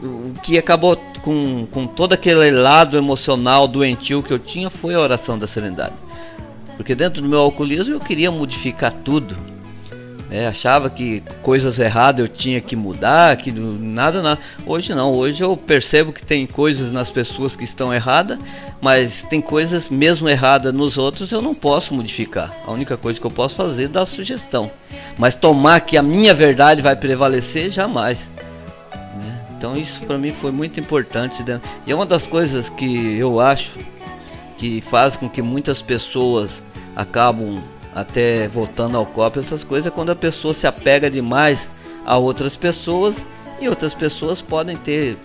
o 0.03 0.33
que 0.41 0.57
acabou 0.57 0.97
com, 1.23 1.65
com 1.67 1.87
todo 1.87 2.13
aquele 2.13 2.51
lado 2.51 2.97
emocional 2.97 3.67
doentio 3.67 4.21
que 4.21 4.31
eu 4.31 4.37
tinha 4.37 4.69
foi 4.69 4.93
a 4.93 4.99
oração 4.99 5.39
da 5.39 5.47
serenidade. 5.47 5.95
Porque 6.77 6.93
dentro 6.93 7.21
do 7.21 7.27
meu 7.27 7.39
alcoolismo 7.39 7.95
eu 7.95 7.99
queria 7.99 8.29
modificar 8.29 8.91
tudo 9.03 9.35
é, 10.29 10.47
achava 10.47 10.89
que 10.89 11.21
coisas 11.41 11.77
erradas 11.77 12.21
eu 12.21 12.27
tinha 12.27 12.59
que 12.59 12.75
mudar, 12.75 13.35
que 13.37 13.51
nada, 13.51 14.21
nada. 14.21 14.41
Hoje 14.65 14.93
não, 14.93 15.11
hoje 15.11 15.43
eu 15.43 15.55
percebo 15.55 16.11
que 16.11 16.25
tem 16.25 16.47
coisas 16.47 16.91
nas 16.91 17.11
pessoas 17.11 17.55
que 17.55 17.63
estão 17.63 17.93
erradas, 17.93 18.39
mas 18.81 19.23
tem 19.29 19.39
coisas 19.39 19.87
mesmo 19.87 20.27
erradas 20.27 20.73
nos 20.73 20.97
outros 20.97 21.31
eu 21.31 21.41
não 21.41 21.53
posso 21.53 21.93
modificar. 21.93 22.51
A 22.65 22.71
única 22.71 22.97
coisa 22.97 23.19
que 23.19 23.25
eu 23.25 23.31
posso 23.31 23.55
fazer 23.55 23.85
é 23.85 23.87
dar 23.87 24.05
sugestão. 24.05 24.71
Mas 25.17 25.35
tomar 25.35 25.79
que 25.81 25.95
a 25.97 26.01
minha 26.01 26.33
verdade 26.33 26.81
vai 26.81 26.95
prevalecer, 26.95 27.71
jamais. 27.71 28.17
Né? 29.23 29.39
Então 29.57 29.75
isso 29.77 29.99
para 30.05 30.17
mim 30.17 30.33
foi 30.41 30.51
muito 30.51 30.79
importante. 30.79 31.43
E 31.85 31.91
é 31.91 31.95
uma 31.95 32.05
das 32.05 32.23
coisas 32.23 32.67
que 32.69 33.17
eu 33.17 33.39
acho 33.39 33.77
que 34.57 34.81
faz 34.81 35.15
com 35.15 35.29
que 35.29 35.41
muitas 35.41 35.81
pessoas 35.81 36.49
acabam 36.95 37.61
até 37.95 38.49
voltando 38.49 38.97
ao 38.97 39.05
copo, 39.05 39.39
essas 39.39 39.63
coisas, 39.63 39.87
é 39.87 39.95
quando 39.95 40.09
a 40.09 40.15
pessoa 40.15 40.53
se 40.53 40.67
apega 40.67 41.09
demais 41.09 41.65
a 42.05 42.17
outras 42.17 42.57
pessoas 42.57 43.15
e 43.61 43.69
outras 43.69 43.93
pessoas 43.93 44.41
podem 44.41 44.75
ter 44.75 45.17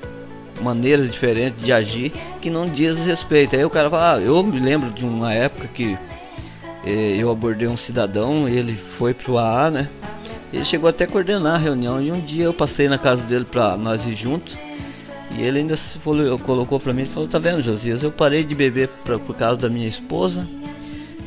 maneiras 0.63 1.11
diferentes 1.11 1.65
de 1.65 1.73
agir 1.73 2.13
que 2.41 2.49
não 2.49 2.65
diz 2.65 2.97
respeito. 2.99 3.57
Aí 3.57 3.65
o 3.65 3.71
cara 3.71 3.91
fala, 3.91 4.15
ah, 4.15 4.21
eu 4.21 4.41
me 4.45 4.61
lembro 4.61 4.89
de 4.91 5.05
uma 5.05 5.35
época 5.35 5.67
que 5.67 5.99
eh, 6.85 7.17
eu 7.19 7.29
abordei 7.29 7.67
um 7.67 7.77
cidadão, 7.77 8.49
ele 8.49 8.79
foi 8.97 9.13
pro 9.13 9.37
AA, 9.37 9.71
né? 9.73 9.89
Ele 10.53 10.65
chegou 10.65 10.89
até 10.89 11.05
a 11.05 11.09
coordenar 11.09 11.57
a 11.57 11.59
reunião 11.59 12.01
e 12.01 12.13
um 12.13 12.21
dia 12.21 12.45
eu 12.45 12.55
passei 12.55 12.89
na 12.89 12.99
casa 12.99 13.25
dele 13.25 13.45
para 13.45 13.77
nós 13.77 14.05
ir 14.07 14.15
juntos. 14.15 14.57
E 15.37 15.43
ele 15.43 15.61
ainda 15.61 15.77
falou, 15.77 16.39
colocou 16.39 16.79
para 16.81 16.93
mim 16.93 17.05
falou: 17.07 17.29
Tá 17.29 17.39
vendo, 17.39 17.63
Josias? 17.63 18.03
Eu 18.03 18.11
parei 18.11 18.43
de 18.43 18.55
beber 18.55 18.89
pra, 19.05 19.17
por 19.17 19.37
causa 19.37 19.61
da 19.61 19.69
minha 19.69 19.87
esposa 19.87 20.47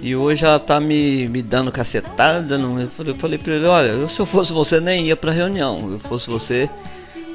e 0.04 0.18
hoje 0.18 0.44
ela 0.44 0.60
tá 0.60 0.82
me, 0.82 1.30
me 1.30 1.42
dando 1.42 1.72
cacetada. 1.72 2.58
Não, 2.58 2.78
eu 2.78 2.90
falei, 2.90 3.14
falei 3.14 3.38
pra 3.40 3.54
ele, 3.54 3.66
olha, 3.66 4.08
se 4.10 4.20
eu 4.20 4.26
fosse 4.26 4.52
você 4.52 4.82
nem 4.82 5.08
ia 5.08 5.16
pra 5.16 5.32
reunião. 5.32 5.78
Eu 5.90 5.98
fosse 5.98 6.30
você, 6.30 6.70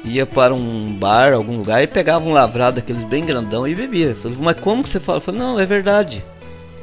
ia 0.05 0.23
para 0.23 0.53
um 0.53 0.93
bar, 0.93 1.33
algum 1.33 1.57
lugar 1.57 1.83
e 1.83 1.87
pegava 1.87 2.23
um 2.23 2.31
lavrado 2.31 2.75
daqueles 2.75 3.03
bem 3.05 3.25
grandão 3.25 3.67
e 3.67 3.73
bebia. 3.73 4.09
Eu 4.09 4.15
falei, 4.17 4.37
mas 4.39 4.59
como 4.59 4.83
que 4.83 4.91
você 4.91 4.99
fala? 4.99 5.17
Eu 5.17 5.21
falei, 5.21 5.41
não, 5.41 5.59
é 5.59 5.65
verdade. 5.65 6.23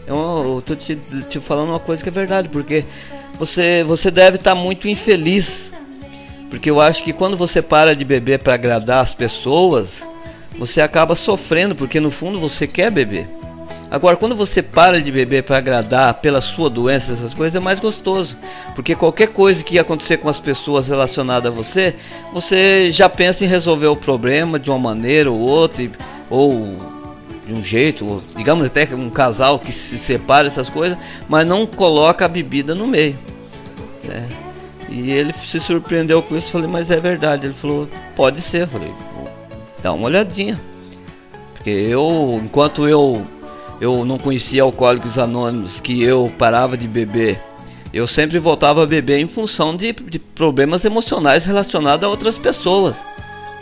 Eu, 0.08 0.16
eu 0.56 0.62
tô 0.66 0.74
te, 0.74 0.96
te 0.96 1.38
falando 1.38 1.68
uma 1.68 1.78
coisa 1.78 2.02
que 2.02 2.08
é 2.08 2.12
verdade, 2.12 2.48
porque 2.48 2.84
você, 3.38 3.84
você 3.86 4.10
deve 4.10 4.38
estar 4.38 4.56
tá 4.56 4.60
muito 4.60 4.88
infeliz. 4.88 5.48
Porque 6.50 6.68
eu 6.68 6.80
acho 6.80 7.04
que 7.04 7.12
quando 7.12 7.36
você 7.36 7.62
para 7.62 7.94
de 7.94 8.04
beber 8.04 8.40
para 8.40 8.54
agradar 8.54 9.02
as 9.02 9.14
pessoas, 9.14 9.88
você 10.58 10.80
acaba 10.80 11.14
sofrendo, 11.14 11.76
porque 11.76 12.00
no 12.00 12.10
fundo 12.10 12.40
você 12.40 12.66
quer 12.66 12.90
beber. 12.90 13.28
Agora, 13.90 14.16
quando 14.16 14.34
você 14.34 14.62
para 14.62 15.00
de 15.00 15.12
beber 15.12 15.44
para 15.44 15.58
agradar 15.58 16.14
pela 16.14 16.40
sua 16.40 16.68
doença, 16.68 17.12
essas 17.12 17.32
coisas, 17.32 17.54
é 17.54 17.64
mais 17.64 17.78
gostoso. 17.78 18.36
Porque 18.74 18.94
qualquer 18.94 19.28
coisa 19.28 19.62
que 19.62 19.78
acontecer 19.78 20.18
com 20.18 20.28
as 20.28 20.38
pessoas 20.38 20.88
relacionadas 20.88 21.52
a 21.52 21.54
você, 21.54 21.94
você 22.32 22.90
já 22.90 23.08
pensa 23.08 23.44
em 23.44 23.48
resolver 23.48 23.86
o 23.86 23.96
problema 23.96 24.58
de 24.58 24.70
uma 24.70 24.78
maneira 24.78 25.30
ou 25.30 25.38
outra, 25.38 25.88
ou 26.28 26.76
de 27.46 27.52
um 27.52 27.64
jeito, 27.64 28.04
ou, 28.04 28.20
digamos 28.36 28.64
até 28.64 28.88
um 28.92 29.08
casal 29.08 29.58
que 29.58 29.72
se 29.72 29.98
separa, 29.98 30.48
essas 30.48 30.68
coisas, 30.68 30.98
mas 31.28 31.46
não 31.46 31.64
coloca 31.64 32.24
a 32.24 32.28
bebida 32.28 32.74
no 32.74 32.88
meio. 32.88 33.16
Né? 34.02 34.26
E 34.88 35.10
ele 35.10 35.32
se 35.44 35.60
surpreendeu 35.60 36.22
com 36.22 36.36
isso, 36.36 36.50
falei, 36.50 36.68
mas 36.68 36.90
é 36.90 36.98
verdade. 36.98 37.46
Ele 37.46 37.54
falou, 37.54 37.88
pode 38.14 38.40
ser. 38.40 38.62
Eu 38.62 38.68
falei, 38.68 38.92
dá 39.82 39.92
uma 39.92 40.06
olhadinha. 40.06 40.60
Porque 41.54 41.70
eu, 41.70 42.40
enquanto 42.42 42.86
eu 42.86 43.26
eu 43.80 44.04
não 44.04 44.18
conhecia 44.18 44.62
alcoólicos 44.62 45.18
anônimos, 45.18 45.80
que 45.80 46.02
eu 46.02 46.30
parava 46.38 46.76
de 46.76 46.86
beber, 46.86 47.40
eu 47.92 48.06
sempre 48.06 48.38
voltava 48.38 48.82
a 48.82 48.86
beber 48.86 49.18
em 49.18 49.26
função 49.26 49.76
de, 49.76 49.92
de 49.92 50.18
problemas 50.18 50.84
emocionais 50.84 51.46
relacionados 51.46 52.04
a 52.04 52.08
outras 52.08 52.36
pessoas. 52.36 52.94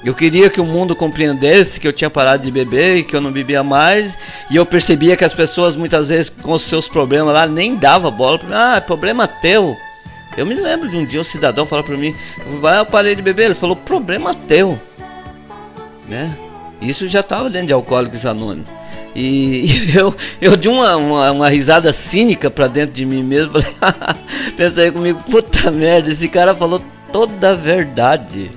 Eu 0.04 0.12
queria 0.12 0.50
que 0.50 0.61
o 0.61 0.66
mundo 0.66 0.94
compreendesse 0.97 1.78
que 1.78 1.87
eu 1.88 1.92
tinha 1.92 2.11
parado 2.11 2.42
de 2.42 2.50
beber 2.50 2.97
e 2.97 3.04
que 3.04 3.14
eu 3.14 3.21
não 3.21 3.33
bebia 3.33 3.62
mais. 3.62 4.12
E 4.50 4.56
eu 4.56 4.66
percebia 4.66 5.16
que 5.16 5.25
as 5.25 5.33
pessoas 5.33 5.76
muitas 5.76 6.09
vezes 6.09 6.30
com 6.42 6.52
os 6.52 6.62
seus 6.62 6.88
problemas 6.88 7.33
lá 7.33 7.47
nem 7.47 7.76
dava 7.76 8.11
bola. 8.11 8.40
Ah, 8.50 8.76
é 8.76 8.80
problema 8.80 9.26
teu. 9.26 9.76
Eu 10.37 10.44
me 10.44 10.54
lembro 10.54 10.88
de 10.88 10.97
um 10.97 11.06
dia 11.06 11.21
um 11.21 11.25
cidadão 11.25 11.64
falou 11.64 11.85
para 11.85 11.97
mim, 11.97 12.14
vai 12.61 12.80
eu 12.80 12.87
parei 12.87 13.14
de 13.14 13.23
beber. 13.23 13.44
Ele 13.44 13.54
falou, 13.54 13.76
problema 13.76 14.35
teu. 14.35 14.78
Né? 16.09 16.37
Isso 16.83 17.09
já 17.09 17.21
estava 17.21 17.49
dentro 17.49 17.68
de 17.68 17.73
Alcoólicos 17.73 18.26
Anônimos. 18.26 18.68
E, 19.25 19.97
eu, 19.97 20.14
eu 20.40 20.56
de 20.56 20.68
uma, 20.68 20.97
uma, 20.97 21.30
uma, 21.30 21.49
risada 21.49 21.92
cínica 21.92 22.50
pra 22.50 22.66
dentro 22.66 22.97
de 22.97 23.06
mim 23.06 23.23
mesmo, 23.23 23.52
pensei 24.56 24.90
comigo, 24.90 25.23
puta 25.30 25.71
merda, 25.71 26.11
esse 26.11 26.26
cara 26.26 26.54
falou 26.54 26.83
toda 27.12 27.52
a 27.52 27.54
verdade. 27.54 28.50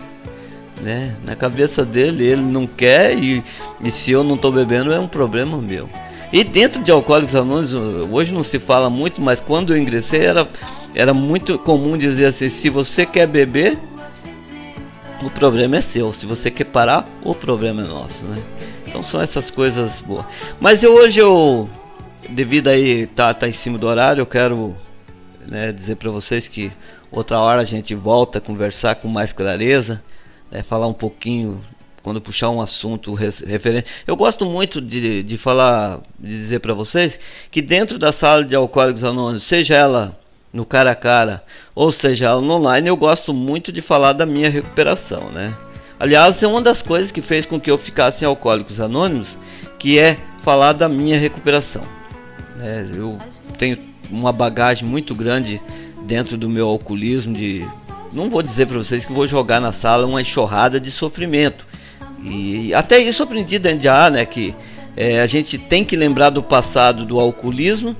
Né? 0.81 1.13
Na 1.25 1.35
cabeça 1.35 1.85
dele, 1.85 2.25
ele 2.25 2.41
não 2.41 2.65
quer 2.65 3.15
e, 3.15 3.43
e 3.83 3.91
se 3.91 4.11
eu 4.11 4.23
não 4.23 4.37
tô 4.37 4.51
bebendo 4.51 4.93
é 4.93 4.99
um 4.99 5.07
problema 5.07 5.57
meu. 5.59 5.87
E 6.31 6.43
dentro 6.43 6.83
de 6.83 6.91
Alcoólicos 6.91 7.35
Anônimos, 7.35 7.73
hoje 8.11 8.33
não 8.33 8.43
se 8.43 8.59
fala 8.59 8.89
muito, 8.89 9.21
mas 9.21 9.39
quando 9.39 9.73
eu 9.73 9.77
ingressei 9.77 10.25
era, 10.25 10.47
era 10.93 11.13
muito 11.13 11.57
comum 11.57 11.97
dizer 11.97 12.25
assim, 12.25 12.49
se 12.49 12.69
você 12.69 13.05
quer 13.05 13.27
beber, 13.27 13.77
o 15.21 15.29
problema 15.29 15.77
é 15.77 15.81
seu. 15.81 16.13
Se 16.13 16.25
você 16.25 16.51
quer 16.51 16.65
parar, 16.65 17.07
o 17.23 17.33
problema 17.33 17.81
é 17.81 17.87
nosso, 17.87 18.23
né? 18.25 18.41
Então 18.87 19.03
são 19.03 19.21
essas 19.21 19.49
coisas 19.49 19.91
boas. 20.01 20.25
Mas 20.59 20.83
eu, 20.83 20.93
hoje 20.93 21.19
eu, 21.19 21.69
devido 22.29 22.67
aí 22.67 23.07
tá, 23.07 23.33
tá 23.33 23.47
em 23.47 23.53
cima 23.53 23.77
do 23.77 23.87
horário, 23.87 24.21
eu 24.21 24.25
quero 24.25 24.75
né, 25.45 25.71
dizer 25.71 25.95
para 25.95 26.11
vocês 26.11 26.47
que 26.47 26.71
outra 27.11 27.39
hora 27.39 27.61
a 27.61 27.65
gente 27.65 27.95
volta 27.95 28.37
a 28.37 28.41
conversar 28.41 28.95
com 28.95 29.07
mais 29.07 29.31
clareza, 29.31 30.01
né, 30.51 30.63
falar 30.63 30.87
um 30.87 30.93
pouquinho 30.93 31.61
quando 32.03 32.21
puxar 32.21 32.49
um 32.49 32.61
assunto 32.61 33.13
referente. 33.13 33.89
Eu 34.05 34.15
gosto 34.15 34.45
muito 34.45 34.79
de, 34.79 35.23
de 35.23 35.37
falar, 35.37 35.99
de 36.17 36.39
dizer 36.39 36.59
para 36.59 36.73
vocês 36.73 37.19
que 37.51 37.61
dentro 37.61 37.99
da 37.99 38.13
sala 38.13 38.45
de 38.45 38.55
alcoólicos 38.55 39.03
anônimos, 39.03 39.43
seja 39.43 39.75
ela 39.75 40.17
no 40.57 40.65
cara 40.65 40.89
a 40.89 40.95
cara, 40.95 41.43
ou 41.75 41.91
seja 41.91 42.35
no 42.41 42.53
online, 42.53 42.87
eu 42.87 42.97
gosto 42.97 43.31
muito 43.31 43.71
de 43.71 43.79
falar 43.79 44.13
da 44.13 44.25
minha 44.25 44.49
recuperação, 44.49 45.29
né? 45.29 45.53
Aliás, 45.99 46.41
é 46.41 46.47
uma 46.47 46.63
das 46.63 46.81
coisas 46.81 47.11
que 47.11 47.21
fez 47.21 47.45
com 47.45 47.59
que 47.59 47.69
eu 47.69 47.77
ficasse 47.77 48.23
em 48.23 48.27
Alcoólicos 48.27 48.79
Anônimos, 48.79 49.27
que 49.77 49.99
é 49.99 50.17
falar 50.41 50.73
da 50.73 50.89
minha 50.89 51.19
recuperação. 51.19 51.83
É, 52.59 52.87
eu 52.95 53.19
tenho 53.59 53.77
uma 54.09 54.31
bagagem 54.31 54.89
muito 54.89 55.13
grande 55.13 55.61
dentro 56.07 56.35
do 56.35 56.49
meu 56.49 56.67
alcoolismo 56.67 57.33
de 57.33 57.63
não 58.11 58.27
vou 58.27 58.41
dizer 58.41 58.65
para 58.65 58.79
vocês 58.79 59.05
que 59.05 59.13
vou 59.13 59.27
jogar 59.27 59.59
na 59.59 59.71
sala 59.71 60.07
uma 60.07 60.21
enxurrada 60.21 60.79
de 60.79 60.89
sofrimento. 60.89 61.67
E 62.23 62.73
até 62.73 62.97
isso 62.97 63.21
aprendi 63.21 63.59
dentro 63.59 63.79
de 63.79 63.89
A, 63.89 64.09
né, 64.09 64.25
que 64.25 64.55
é, 64.95 65.21
a 65.21 65.27
gente 65.27 65.59
tem 65.59 65.85
que 65.85 65.95
lembrar 65.95 66.31
do 66.31 66.41
passado 66.41 67.05
do 67.05 67.19
alcoolismo 67.19 67.95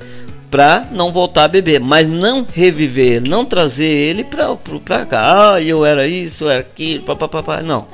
para 0.50 0.88
não 0.92 1.12
voltar 1.12 1.46
a 1.46 1.48
beber, 1.48 1.80
mas 1.80 2.08
não 2.08 2.46
reviver, 2.54 3.22
não 3.22 3.46
trazer 3.46 3.86
ele 3.86 4.24
para 4.24 5.06
cá. 5.06 5.54
Ah, 5.54 5.62
eu 5.62 5.86
era 5.86 6.08
isso, 6.08 6.46
eu 6.46 6.50
era 6.50 6.62
aquilo, 6.62 7.04
papapá. 7.04 7.62
Não. 7.62 7.86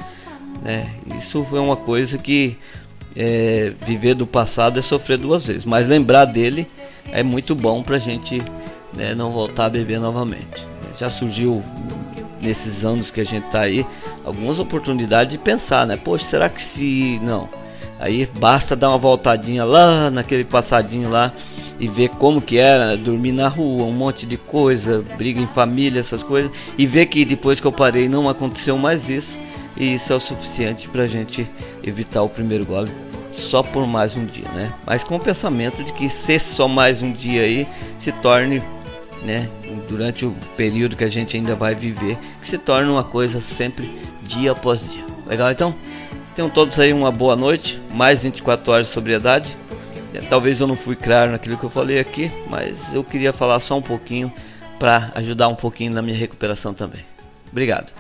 É, 0.66 0.86
isso 1.18 1.46
foi 1.50 1.60
uma 1.60 1.76
coisa 1.76 2.18
que 2.18 2.58
é, 3.16 3.74
viver 3.86 4.16
do 4.16 4.26
passado 4.26 4.80
é 4.80 4.82
sofrer 4.82 5.18
duas 5.18 5.46
vezes, 5.46 5.66
mas 5.66 5.88
lembrar 5.88 6.26
dele 6.26 6.68
é 7.12 7.22
muito 7.22 7.54
bom 7.54 7.84
para 7.84 7.98
a 7.98 8.00
gente 8.00 8.42
né, 8.96 9.14
não 9.14 9.32
voltar 9.32 9.66
a 9.66 9.70
beber 9.70 10.00
novamente. 10.00 10.66
Já 11.00 11.10
surgiu 11.10 11.64
nesses 12.42 12.86
anos 12.86 13.10
que 13.10 13.22
a 13.22 13.26
gente 13.26 13.46
está 13.46 13.62
aí 13.62 13.86
algumas 14.24 14.60
oportunidades 14.60 15.32
de 15.32 15.38
pensar, 15.38 15.88
né? 15.88 15.98
Poxa, 15.98 16.26
será 16.30 16.50
que 16.50 16.62
se 16.62 17.20
não? 17.22 17.50
Aí 18.00 18.30
basta 18.40 18.76
dar 18.76 18.90
uma 18.90 18.98
voltadinha 18.98 19.64
lá 19.64 20.10
naquele 20.10 20.44
passadinho 20.44 21.10
lá 21.10 21.32
e 21.80 21.88
ver 21.88 22.10
como 22.10 22.42
que 22.42 22.58
era 22.58 22.96
dormir 22.96 23.32
na 23.32 23.48
rua, 23.48 23.84
um 23.84 23.92
monte 23.92 24.26
de 24.26 24.38
coisa, 24.38 25.04
briga 25.18 25.40
em 25.40 25.48
família, 25.48 26.00
essas 26.00 26.24
coisas, 26.24 26.52
e 26.78 26.86
ver 26.86 27.08
que 27.08 27.26
depois 27.26 27.60
que 27.60 27.68
eu 27.68 27.72
parei 27.72 28.08
não 28.08 28.30
aconteceu 28.30 28.78
mais 28.78 29.10
isso, 29.10 29.34
e 29.76 29.96
isso 29.96 30.14
é 30.14 30.16
o 30.16 30.20
suficiente 30.20 30.88
pra 30.88 31.08
gente 31.08 31.48
evitar 31.84 32.22
o 32.22 32.30
primeiro 32.30 32.66
gole 32.66 32.92
só 33.36 33.64
por 33.64 33.88
mais 33.88 34.16
um 34.16 34.26
dia, 34.26 34.48
né? 34.50 34.72
Mas 34.86 35.04
com 35.04 35.16
o 35.16 35.20
pensamento 35.20 35.84
de 35.84 35.92
que 35.94 36.10
ser 36.10 36.40
só 36.40 36.68
mais 36.68 37.02
um 37.02 37.12
dia 37.12 37.42
aí 37.42 37.68
se 38.00 38.12
torne, 38.12 38.62
né, 39.24 39.50
durante 39.90 40.26
o 40.26 40.36
período 40.56 40.96
que 40.96 41.04
a 41.04 41.10
gente 41.10 41.36
ainda 41.36 41.56
vai 41.56 41.74
viver, 41.74 42.18
que 42.42 42.50
se 42.50 42.58
torne 42.58 42.90
uma 42.90 43.04
coisa 43.04 43.42
sempre 43.42 43.90
dia 44.28 44.52
após 44.52 44.88
dia. 44.88 45.04
Legal 45.26 45.52
então? 45.52 45.74
Tenham 46.36 46.50
todos 46.50 46.80
aí 46.80 46.92
uma 46.92 47.12
boa 47.12 47.36
noite, 47.36 47.80
mais 47.92 48.20
24 48.20 48.72
horas 48.72 48.88
de 48.88 48.94
sobriedade. 48.94 49.56
Talvez 50.22 50.60
eu 50.60 50.68
não 50.68 50.76
fui 50.76 50.96
claro 50.96 51.32
naquilo 51.32 51.58
que 51.58 51.64
eu 51.64 51.70
falei 51.70 52.00
aqui, 52.00 52.32
mas 52.50 52.78
eu 52.94 53.04
queria 53.04 53.34
falar 53.34 53.60
só 53.60 53.78
um 53.78 53.82
pouquinho 53.82 54.32
para 54.80 55.12
ajudar 55.16 55.48
um 55.48 55.56
pouquinho 55.56 55.94
na 55.94 56.02
minha 56.02 56.18
recuperação 56.18 56.74
também. 56.74 57.06
Obrigado. 57.52 57.92